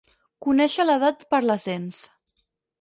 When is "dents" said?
1.71-2.03